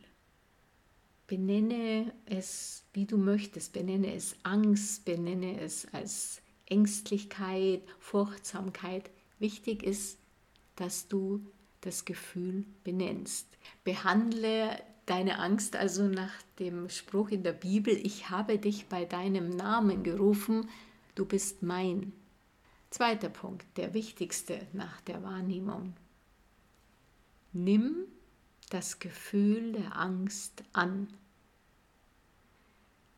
Benenne 1.27 2.13
es, 2.27 2.85
wie 2.93 3.07
du 3.07 3.17
möchtest. 3.17 3.73
Benenne 3.73 4.15
es 4.15 4.37
Angst, 4.43 5.05
benenne 5.05 5.61
es 5.61 5.87
als 5.93 6.43
Ängstlichkeit, 6.67 7.83
Furchtsamkeit. 7.99 9.11
Wichtig 9.39 9.83
ist, 9.83 10.19
dass 10.81 11.09
du 11.09 11.47
das 11.83 12.05
Gefühl 12.07 12.65
benennst. 12.85 13.47
Behandle 13.85 14.83
deine 15.05 15.39
Angst 15.39 15.77
also 15.77 16.05
nach 16.05 16.33
dem 16.59 16.89
Spruch 16.89 17.29
in 17.31 17.43
der 17.43 17.53
Bibel, 17.53 17.95
ich 17.95 18.31
habe 18.31 18.59
dich 18.59 18.87
bei 18.87 19.05
deinem 19.05 19.51
Namen 19.51 20.03
gerufen, 20.03 20.69
du 21.15 21.27
bist 21.27 21.63
mein. 21.63 22.13
Zweiter 22.91 23.29
Punkt, 23.29 23.67
der 23.77 23.95
wichtigste 23.95 24.67
nach 24.73 25.01
der 25.03 25.23
Wahrnehmung. 25.23 25.95
Nimm 27.53 28.07
das 28.71 28.99
Gefühl 28.99 29.73
der 29.73 29.97
Angst 29.97 30.65
an. 30.73 31.09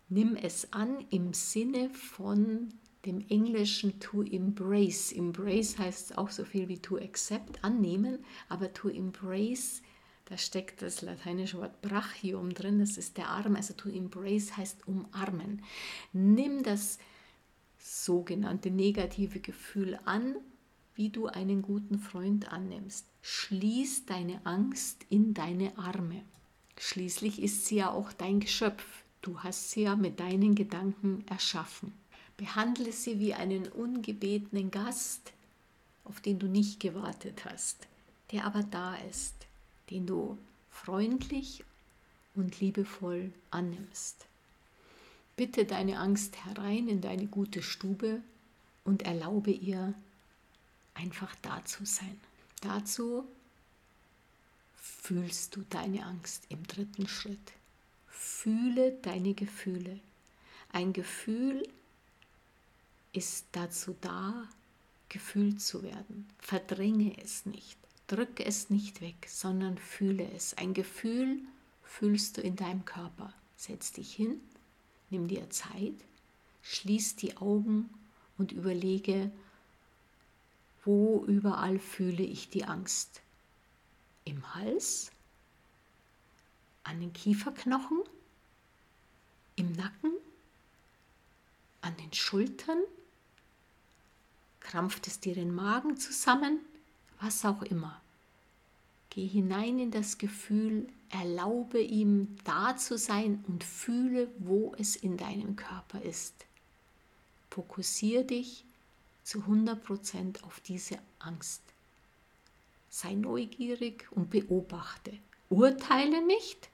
Nimm 0.08 0.34
es 0.36 0.72
an 0.72 1.06
im 1.10 1.32
Sinne 1.32 1.90
von 1.90 2.74
dem 3.04 3.24
Englischen 3.28 3.98
to 4.00 4.22
embrace. 4.22 5.12
Embrace 5.12 5.78
heißt 5.78 6.18
auch 6.18 6.30
so 6.30 6.44
viel 6.44 6.68
wie 6.68 6.78
to 6.78 6.96
accept, 6.96 7.62
annehmen, 7.64 8.24
aber 8.48 8.72
to 8.72 8.88
embrace, 8.88 9.82
da 10.26 10.38
steckt 10.38 10.82
das 10.82 11.02
lateinische 11.02 11.58
Wort 11.58 11.82
brachium 11.82 12.54
drin, 12.54 12.78
das 12.78 12.96
ist 12.96 13.18
der 13.18 13.28
Arm, 13.28 13.56
also 13.56 13.74
to 13.74 13.88
embrace 13.88 14.56
heißt 14.56 14.86
umarmen. 14.86 15.62
Nimm 16.12 16.62
das 16.62 16.98
sogenannte 17.78 18.70
negative 18.70 19.40
Gefühl 19.40 19.98
an, 20.04 20.36
wie 20.94 21.10
du 21.10 21.26
einen 21.26 21.62
guten 21.62 21.98
Freund 21.98 22.52
annimmst. 22.52 23.06
Schließ 23.22 24.06
deine 24.06 24.44
Angst 24.46 25.04
in 25.08 25.34
deine 25.34 25.76
Arme. 25.76 26.22
Schließlich 26.78 27.42
ist 27.42 27.66
sie 27.66 27.76
ja 27.76 27.90
auch 27.90 28.12
dein 28.12 28.40
Geschöpf. 28.40 28.84
Du 29.20 29.40
hast 29.40 29.70
sie 29.70 29.82
ja 29.82 29.96
mit 29.96 30.20
deinen 30.20 30.54
Gedanken 30.54 31.24
erschaffen. 31.28 31.92
Behandle 32.42 32.90
sie 32.90 33.20
wie 33.20 33.34
einen 33.34 33.68
ungebetenen 33.68 34.72
Gast, 34.72 35.32
auf 36.02 36.20
den 36.20 36.40
du 36.40 36.48
nicht 36.48 36.80
gewartet 36.80 37.44
hast, 37.44 37.86
der 38.32 38.44
aber 38.46 38.64
da 38.64 38.96
ist, 38.96 39.34
den 39.90 40.08
du 40.08 40.36
freundlich 40.68 41.62
und 42.34 42.58
liebevoll 42.58 43.32
annimmst. 43.52 44.26
Bitte 45.36 45.66
deine 45.66 46.00
Angst 46.00 46.44
herein 46.44 46.88
in 46.88 47.00
deine 47.00 47.26
gute 47.26 47.62
Stube 47.62 48.20
und 48.82 49.02
erlaube 49.02 49.52
ihr, 49.52 49.94
einfach 50.94 51.36
da 51.42 51.64
zu 51.64 51.86
sein. 51.86 52.20
Dazu 52.60 53.24
fühlst 54.74 55.54
du 55.54 55.62
deine 55.70 56.04
Angst 56.06 56.42
im 56.48 56.66
dritten 56.66 57.06
Schritt. 57.06 57.52
Fühle 58.08 58.98
deine 59.02 59.32
Gefühle. 59.34 60.00
Ein 60.72 60.92
Gefühl 60.92 61.62
ist 63.12 63.46
dazu 63.52 63.96
da, 64.00 64.48
gefühlt 65.08 65.60
zu 65.60 65.82
werden. 65.82 66.26
Verdränge 66.38 67.14
es 67.22 67.44
nicht, 67.44 67.76
drücke 68.06 68.44
es 68.44 68.70
nicht 68.70 69.00
weg, 69.00 69.26
sondern 69.28 69.76
fühle 69.78 70.30
es. 70.32 70.54
Ein 70.54 70.74
Gefühl 70.74 71.40
fühlst 71.84 72.38
du 72.38 72.40
in 72.40 72.56
deinem 72.56 72.84
Körper. 72.84 73.32
Setz 73.56 73.92
dich 73.92 74.14
hin, 74.14 74.40
nimm 75.10 75.28
dir 75.28 75.50
Zeit, 75.50 75.94
schließ 76.62 77.16
die 77.16 77.36
Augen 77.36 77.90
und 78.38 78.52
überlege, 78.52 79.30
wo 80.84 81.24
überall 81.26 81.78
fühle 81.78 82.24
ich 82.24 82.48
die 82.48 82.64
Angst. 82.64 83.20
Im 84.24 84.54
Hals, 84.54 85.10
an 86.84 87.00
den 87.00 87.12
Kieferknochen, 87.12 88.02
im 89.56 89.72
Nacken, 89.72 90.12
an 91.82 91.96
den 91.98 92.12
Schultern, 92.12 92.78
krampft 94.72 95.06
es 95.06 95.20
dir 95.20 95.34
den 95.34 95.54
Magen 95.54 95.98
zusammen, 95.98 96.58
was 97.20 97.44
auch 97.44 97.60
immer. 97.60 98.00
Geh 99.10 99.26
hinein 99.26 99.78
in 99.78 99.90
das 99.90 100.16
Gefühl, 100.16 100.88
erlaube 101.10 101.78
ihm 101.78 102.38
da 102.44 102.74
zu 102.78 102.96
sein 102.96 103.44
und 103.48 103.64
fühle, 103.64 104.28
wo 104.38 104.74
es 104.78 104.96
in 104.96 105.18
deinem 105.18 105.56
Körper 105.56 106.00
ist. 106.00 106.46
Fokussiere 107.50 108.24
dich 108.24 108.64
zu 109.24 109.40
100% 109.40 110.42
auf 110.42 110.60
diese 110.60 110.98
Angst. 111.18 111.60
Sei 112.88 113.12
neugierig 113.12 114.06
und 114.10 114.30
beobachte. 114.30 115.12
Urteile 115.50 116.24
nicht, 116.24 116.70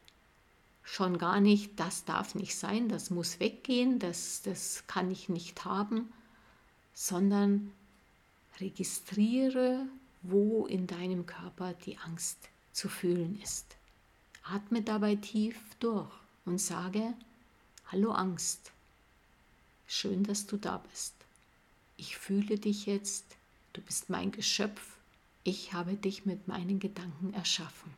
schon 0.85 1.19
gar 1.19 1.41
nicht, 1.41 1.81
das 1.81 2.05
darf 2.05 2.37
nicht 2.37 2.57
sein, 2.57 2.89
das 2.89 3.11
muss 3.11 3.41
weggehen, 3.41 3.99
das, 3.99 4.43
das 4.43 4.85
kann 4.87 5.11
ich 5.11 5.29
nicht 5.29 5.65
haben, 5.65 6.13
sondern 6.95 7.73
Registriere, 8.61 9.87
wo 10.23 10.67
in 10.67 10.87
deinem 10.87 11.27
Körper 11.27 11.75
die 11.75 11.97
Angst 11.99 12.39
zu 12.73 12.89
fühlen 12.89 13.41
ist. 13.43 13.77
Atme 14.43 14.83
dabei 14.83 15.17
tief 15.17 15.57
durch 15.81 16.11
und 16.45 16.59
sage, 16.59 17.15
Hallo 17.91 18.13
Angst, 18.13 18.73
schön, 19.87 20.25
dass 20.25 20.47
du 20.47 20.57
da 20.57 20.79
bist. 20.91 21.15
Ich 21.97 22.17
fühle 22.17 22.59
dich 22.59 22.87
jetzt, 22.87 23.25
du 23.73 23.81
bist 23.81 24.11
mein 24.11 24.31
Geschöpf, 24.31 24.97
ich 25.45 25.73
habe 25.73 25.95
dich 25.95 26.27
mit 26.27 26.49
meinen 26.49 26.81
Gedanken 26.81 27.33
erschaffen. 27.33 27.95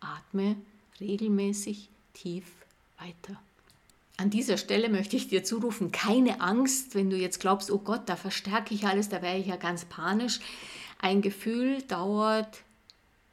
Atme 0.00 0.56
regelmäßig 0.98 1.88
tief 2.12 2.46
weiter. 2.98 3.40
An 4.20 4.28
dieser 4.28 4.58
Stelle 4.58 4.90
möchte 4.90 5.16
ich 5.16 5.28
dir 5.28 5.44
zurufen, 5.44 5.92
keine 5.92 6.42
Angst, 6.42 6.94
wenn 6.94 7.08
du 7.08 7.16
jetzt 7.16 7.40
glaubst, 7.40 7.70
oh 7.70 7.78
Gott, 7.78 8.02
da 8.04 8.16
verstärke 8.16 8.74
ich 8.74 8.86
alles, 8.86 9.08
da 9.08 9.22
wäre 9.22 9.38
ich 9.38 9.46
ja 9.46 9.56
ganz 9.56 9.86
panisch. 9.86 10.40
Ein 10.98 11.22
Gefühl 11.22 11.80
dauert 11.80 12.58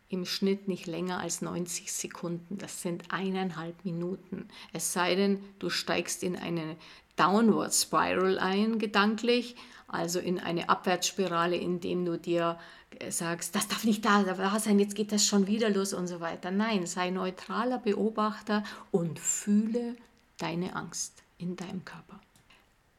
im 0.08 0.26
Schnitt 0.26 0.70
nicht 0.70 0.88
länger 0.88 1.20
als 1.20 1.42
90 1.42 1.92
Sekunden. 1.92 2.58
Das 2.58 2.82
sind 2.82 3.12
eineinhalb 3.12 3.84
Minuten. 3.84 4.48
Es 4.72 4.94
sei 4.94 5.16
denn, 5.16 5.44
du 5.60 5.70
steigst 5.70 6.24
in 6.24 6.38
eine 6.38 6.78
Downward 7.18 7.74
Spiral 7.74 8.40
ein, 8.40 8.80
gedanklich, 8.80 9.58
also 9.90 10.20
in 10.20 10.40
eine 10.40 10.70
Abwärtsspirale, 10.70 11.58
indem 11.58 12.06
du 12.06 12.18
dir 12.18 12.58
äh, 13.00 13.12
sagst, 13.12 13.56
das 13.56 13.68
darf 13.68 13.84
nicht 13.84 14.06
da, 14.06 14.24
da 14.24 14.60
sein, 14.60 14.80
jetzt 14.80 14.96
geht 14.96 15.12
das 15.12 15.26
schon 15.26 15.48
wieder 15.48 15.70
los 15.70 15.94
und 15.94 16.08
so 16.08 16.22
weiter. 16.22 16.50
Nein, 16.50 16.86
sei 16.86 17.10
neutraler 17.10 17.78
Beobachter 17.78 18.64
und 18.92 19.20
fühle 19.20 19.98
deine 20.38 20.76
Angst 20.76 21.24
in 21.38 21.56
deinem 21.56 21.84
Körper. 21.86 22.20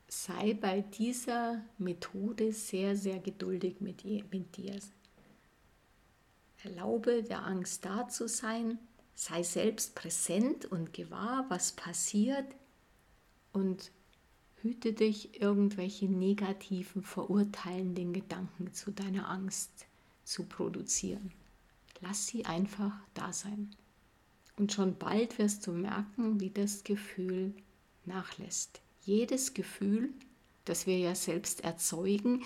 Sei 0.09 0.55
bei 0.55 0.81
dieser 0.81 1.63
Methode 1.79 2.53
sehr, 2.53 2.97
sehr 2.97 3.19
geduldig 3.19 3.81
mit, 3.81 4.05
mit 4.05 4.57
dir. 4.57 4.79
Erlaube 6.65 7.23
der 7.23 7.45
Angst 7.45 7.85
da 7.85 8.09
zu 8.09 8.29
sein, 8.29 8.79
sei 9.15 9.43
selbst 9.43 9.95
präsent 9.95 10.65
und 10.65 10.93
gewahr, 10.93 11.45
was 11.49 11.73
passiert 11.73 12.47
und 13.53 13.91
hüte 14.63 14.93
dich, 14.93 15.41
irgendwelche 15.41 16.07
negativen, 16.07 17.03
verurteilenden 17.03 18.13
Gedanken 18.13 18.73
zu 18.73 18.91
deiner 18.91 19.29
Angst 19.29 19.87
zu 20.25 20.45
produzieren. 20.45 21.33
Lass 22.01 22.27
sie 22.27 22.45
einfach 22.45 22.93
da 23.15 23.33
sein. 23.33 23.71
Und 24.59 24.73
schon 24.73 24.99
bald 24.99 25.39
wirst 25.39 25.67
du 25.67 25.73
merken, 25.73 26.41
wie 26.41 26.51
das 26.51 26.83
Gefühl 26.83 27.55
nachlässt. 28.05 28.81
Jedes 29.05 29.55
Gefühl, 29.55 30.11
das 30.65 30.87
wir 30.87 30.99
ja 30.99 31.15
selbst 31.15 31.63
erzeugen, 31.63 32.43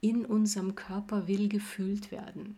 in 0.00 0.24
unserem 0.24 0.76
Körper 0.76 1.26
will 1.26 1.48
gefühlt 1.48 2.10
werden. 2.10 2.56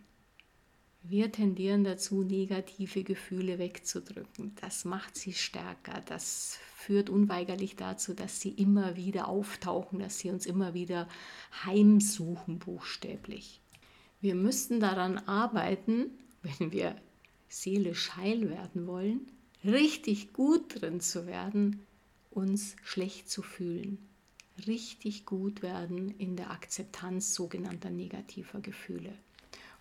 Wir 1.05 1.31
tendieren 1.31 1.83
dazu, 1.83 2.23
negative 2.23 3.03
Gefühle 3.03 3.59
wegzudrücken. 3.59 4.55
Das 4.61 4.85
macht 4.85 5.17
sie 5.17 5.33
stärker. 5.33 6.01
Das 6.05 6.59
führt 6.77 7.09
unweigerlich 7.09 7.75
dazu, 7.75 8.13
dass 8.13 8.39
sie 8.39 8.51
immer 8.51 8.95
wieder 8.95 9.27
auftauchen, 9.27 9.99
dass 9.99 10.19
sie 10.19 10.29
uns 10.29 10.45
immer 10.45 10.73
wieder 10.73 11.09
heimsuchen, 11.65 12.59
buchstäblich. 12.59 13.59
Wir 14.21 14.35
müssen 14.35 14.79
daran 14.79 15.17
arbeiten, 15.17 16.11
wenn 16.59 16.71
wir 16.71 16.95
seelisch 17.61 18.15
heil 18.15 18.49
werden 18.49 18.87
wollen, 18.87 19.27
richtig 19.63 20.33
gut 20.33 20.81
drin 20.81 20.99
zu 20.99 21.25
werden, 21.27 21.85
uns 22.31 22.75
schlecht 22.83 23.29
zu 23.29 23.41
fühlen. 23.41 23.97
Richtig 24.67 25.25
gut 25.25 25.63
werden 25.63 26.13
in 26.19 26.35
der 26.35 26.51
Akzeptanz 26.51 27.33
sogenannter 27.33 27.89
negativer 27.89 28.59
Gefühle 28.61 29.13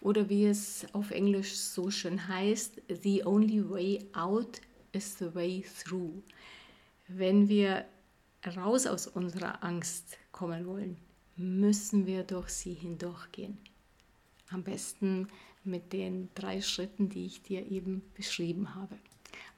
oder 0.02 0.28
wie 0.28 0.46
es 0.46 0.84
auf 0.92 1.10
Englisch 1.12 1.54
so 1.54 1.90
schön 1.90 2.28
heißt, 2.28 2.82
The 3.02 3.24
only 3.24 3.68
way 3.68 4.04
out 4.12 4.60
is 4.92 5.16
the 5.18 5.34
way 5.34 5.64
through. 5.82 6.22
Wenn 7.06 7.48
wir 7.48 7.86
raus 8.56 8.86
aus 8.86 9.06
unserer 9.06 9.62
Angst 9.62 10.18
kommen 10.32 10.66
wollen, 10.66 10.96
müssen 11.36 12.06
wir 12.06 12.24
durch 12.24 12.48
sie 12.50 12.74
hindurchgehen. 12.74 13.58
Am 14.50 14.64
besten 14.64 15.28
mit 15.64 15.92
den 15.92 16.28
drei 16.34 16.60
Schritten, 16.60 17.08
die 17.08 17.26
ich 17.26 17.42
dir 17.42 17.70
eben 17.70 18.02
beschrieben 18.14 18.74
habe. 18.74 18.96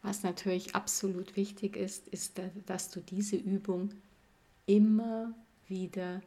Was 0.02 0.22
natürlich 0.22 0.74
absolut 0.74 1.36
wichtig 1.36 1.76
ist, 1.76 2.08
ist, 2.08 2.40
dass 2.66 2.90
du 2.90 3.00
diese 3.00 3.36
Übung 3.36 3.90
immer 4.66 5.34
wieder 5.68 6.22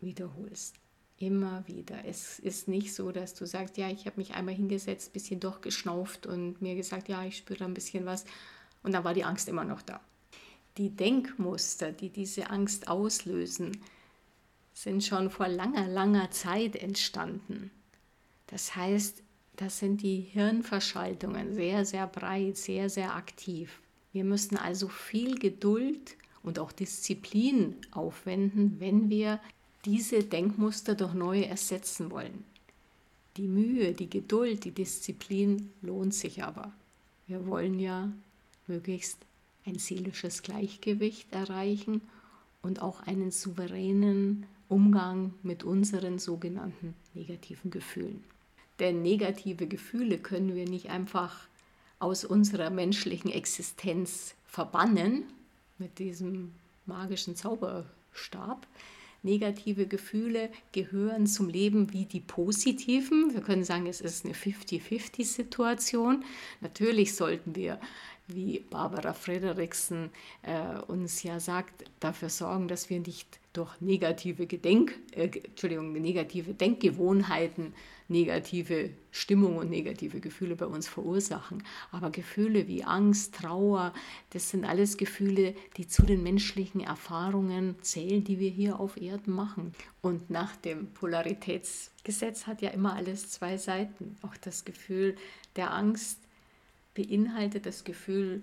wiederholst 0.00 0.74
immer 1.20 1.62
wieder. 1.68 2.04
Es 2.06 2.38
ist 2.38 2.66
nicht 2.66 2.94
so, 2.94 3.12
dass 3.12 3.34
du 3.34 3.46
sagst, 3.46 3.76
ja, 3.76 3.88
ich 3.88 4.06
habe 4.06 4.16
mich 4.16 4.34
einmal 4.34 4.54
hingesetzt, 4.54 5.12
bisschen 5.12 5.38
durchgeschnauft 5.38 6.26
und 6.26 6.60
mir 6.62 6.74
gesagt, 6.74 7.08
ja, 7.08 7.24
ich 7.24 7.36
spüre 7.36 7.64
ein 7.64 7.74
bisschen 7.74 8.06
was 8.06 8.24
und 8.82 8.92
dann 8.92 9.04
war 9.04 9.12
die 9.12 9.24
Angst 9.24 9.46
immer 9.46 9.64
noch 9.64 9.82
da. 9.82 10.00
Die 10.78 10.88
Denkmuster, 10.88 11.92
die 11.92 12.08
diese 12.08 12.48
Angst 12.48 12.88
auslösen, 12.88 13.82
sind 14.72 15.04
schon 15.04 15.28
vor 15.28 15.46
langer, 15.48 15.86
langer 15.88 16.30
Zeit 16.30 16.74
entstanden. 16.76 17.70
Das 18.50 18.74
heißt, 18.76 19.22
das 19.56 19.78
sind 19.78 20.02
die 20.02 20.20
Hirnverschaltungen 20.20 21.54
sehr, 21.54 21.84
sehr 21.84 22.06
breit, 22.06 22.56
sehr, 22.56 22.88
sehr 22.90 23.14
aktiv. 23.14 23.80
Wir 24.12 24.24
müssen 24.24 24.56
also 24.56 24.88
viel 24.88 25.38
Geduld 25.38 26.16
und 26.42 26.58
auch 26.58 26.72
Disziplin 26.72 27.76
aufwenden, 27.92 28.76
wenn 28.80 29.08
wir 29.08 29.40
diese 29.84 30.24
Denkmuster 30.24 30.94
durch 30.94 31.14
neue 31.14 31.46
ersetzen 31.46 32.10
wollen. 32.10 32.44
Die 33.36 33.46
Mühe, 33.46 33.92
die 33.92 34.10
Geduld, 34.10 34.64
die 34.64 34.72
Disziplin 34.72 35.70
lohnt 35.82 36.14
sich 36.14 36.42
aber. 36.42 36.72
Wir 37.26 37.46
wollen 37.46 37.78
ja 37.78 38.10
möglichst 38.66 39.18
ein 39.64 39.78
seelisches 39.78 40.42
Gleichgewicht 40.42 41.32
erreichen 41.32 42.02
und 42.62 42.82
auch 42.82 43.00
einen 43.00 43.30
souveränen 43.30 44.46
Umgang 44.68 45.34
mit 45.42 45.64
unseren 45.64 46.18
sogenannten 46.18 46.94
negativen 47.14 47.70
Gefühlen. 47.70 48.24
Denn 48.80 49.02
negative 49.02 49.66
Gefühle 49.66 50.18
können 50.18 50.54
wir 50.54 50.64
nicht 50.64 50.90
einfach 50.90 51.46
aus 51.98 52.24
unserer 52.24 52.70
menschlichen 52.70 53.30
Existenz 53.30 54.34
verbannen 54.46 55.24
mit 55.78 55.98
diesem 55.98 56.52
magischen 56.86 57.36
Zauberstab, 57.36 58.66
Negative 59.22 59.86
Gefühle 59.86 60.50
gehören 60.72 61.26
zum 61.26 61.50
Leben 61.50 61.92
wie 61.92 62.06
die 62.06 62.20
positiven. 62.20 63.34
Wir 63.34 63.42
können 63.42 63.64
sagen, 63.64 63.86
es 63.86 64.00
ist 64.00 64.24
eine 64.24 64.32
50-50-Situation. 64.32 66.24
Natürlich 66.62 67.14
sollten 67.14 67.54
wir, 67.54 67.78
wie 68.34 68.60
Barbara 68.70 69.12
Frederiksen 69.12 70.10
äh, 70.42 70.78
uns 70.86 71.22
ja 71.22 71.40
sagt, 71.40 71.84
dafür 72.00 72.28
sorgen, 72.28 72.68
dass 72.68 72.90
wir 72.90 73.00
nicht 73.00 73.38
durch 73.52 73.80
negative, 73.80 74.46
Gedenk, 74.46 74.94
äh, 75.12 75.28
Entschuldigung, 75.28 75.92
negative 75.92 76.54
Denkgewohnheiten 76.54 77.72
negative 78.10 78.90
Stimmung 79.12 79.56
und 79.56 79.70
negative 79.70 80.20
Gefühle 80.20 80.56
bei 80.56 80.66
uns 80.66 80.88
verursachen. 80.88 81.62
Aber 81.92 82.10
Gefühle 82.10 82.66
wie 82.66 82.84
Angst, 82.84 83.36
Trauer, 83.36 83.94
das 84.30 84.50
sind 84.50 84.64
alles 84.64 84.96
Gefühle, 84.96 85.54
die 85.76 85.86
zu 85.86 86.02
den 86.02 86.22
menschlichen 86.22 86.80
Erfahrungen 86.80 87.76
zählen, 87.80 88.22
die 88.24 88.38
wir 88.38 88.50
hier 88.50 88.80
auf 88.80 89.00
Erden 89.00 89.32
machen. 89.32 89.72
Und 90.02 90.28
nach 90.28 90.56
dem 90.56 90.92
Polaritätsgesetz 90.92 92.46
hat 92.46 92.60
ja 92.62 92.70
immer 92.70 92.94
alles 92.94 93.30
zwei 93.30 93.56
Seiten. 93.56 94.16
Auch 94.22 94.36
das 94.36 94.64
Gefühl 94.64 95.16
der 95.56 95.72
Angst 95.72 96.18
beinhaltet 96.94 97.66
das 97.66 97.84
Gefühl 97.84 98.42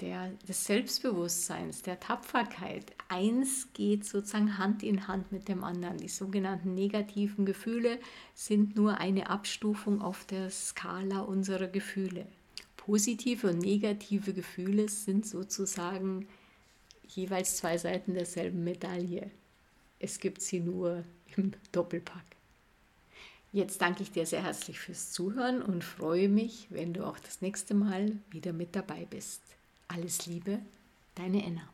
der, 0.00 0.30
des 0.48 0.64
Selbstbewusstseins, 0.64 1.82
der 1.82 2.00
Tapferkeit. 2.00 2.92
Eins 3.08 3.68
geht 3.74 4.04
sozusagen 4.04 4.58
Hand 4.58 4.82
in 4.82 5.08
Hand 5.08 5.30
mit 5.32 5.48
dem 5.48 5.62
anderen. 5.64 5.98
Die 5.98 6.08
sogenannten 6.08 6.74
negativen 6.74 7.44
Gefühle 7.44 7.98
sind 8.34 8.76
nur 8.76 8.98
eine 8.98 9.28
Abstufung 9.28 10.00
auf 10.00 10.24
der 10.24 10.50
Skala 10.50 11.20
unserer 11.20 11.66
Gefühle. 11.66 12.26
Positive 12.76 13.48
und 13.48 13.58
negative 13.58 14.32
Gefühle 14.32 14.88
sind 14.88 15.26
sozusagen 15.26 16.26
jeweils 17.06 17.56
zwei 17.56 17.76
Seiten 17.76 18.14
derselben 18.14 18.64
Medaille. 18.64 19.30
Es 19.98 20.18
gibt 20.18 20.40
sie 20.40 20.60
nur 20.60 21.04
im 21.36 21.52
Doppelpack. 21.72 22.24
Jetzt 23.52 23.82
danke 23.82 24.04
ich 24.04 24.12
dir 24.12 24.26
sehr 24.26 24.44
herzlich 24.44 24.78
fürs 24.78 25.10
Zuhören 25.10 25.60
und 25.60 25.82
freue 25.82 26.28
mich, 26.28 26.68
wenn 26.70 26.92
du 26.92 27.04
auch 27.04 27.18
das 27.18 27.40
nächste 27.40 27.74
Mal 27.74 28.12
wieder 28.30 28.52
mit 28.52 28.76
dabei 28.76 29.06
bist. 29.10 29.42
Alles 29.88 30.26
Liebe, 30.26 30.60
deine 31.16 31.44
Enna. 31.44 31.68